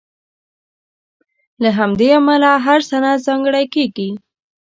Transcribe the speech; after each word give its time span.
له 1.61 1.69
همدې 1.79 2.09
امله 2.19 2.51
هر 2.65 2.79
سند 2.89 3.17
ځانګړی 3.25 3.65
کېږي. 3.73 4.09